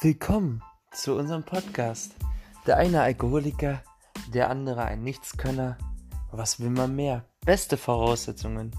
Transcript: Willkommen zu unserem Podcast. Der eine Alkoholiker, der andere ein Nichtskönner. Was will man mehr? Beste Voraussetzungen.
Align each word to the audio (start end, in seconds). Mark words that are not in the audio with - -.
Willkommen 0.00 0.62
zu 0.92 1.16
unserem 1.16 1.42
Podcast. 1.42 2.14
Der 2.68 2.76
eine 2.76 3.02
Alkoholiker, 3.02 3.82
der 4.32 4.48
andere 4.48 4.84
ein 4.84 5.02
Nichtskönner. 5.02 5.76
Was 6.30 6.60
will 6.60 6.70
man 6.70 6.94
mehr? 6.94 7.24
Beste 7.44 7.76
Voraussetzungen. 7.76 8.70